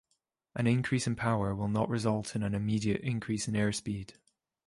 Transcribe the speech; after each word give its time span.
An 0.55 0.65
increase 0.65 1.05
in 1.05 1.15
power 1.15 1.53
will 1.53 1.67
not 1.67 1.87
result 1.87 2.35
in 2.35 2.41
an 2.41 2.55
immediate 2.55 3.01
increase 3.01 3.47
in 3.47 3.53
airspeed. 3.53 4.15